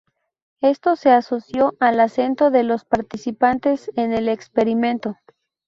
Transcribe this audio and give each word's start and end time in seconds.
Esto 0.61 0.95
se 0.95 1.11
asoció 1.11 1.75
al 1.79 1.99
acento 1.99 2.49
de 2.49 2.63
los 2.63 2.85
participantes 2.85 3.91
en 3.95 4.13
el 4.13 4.29
experimento. 4.29 5.15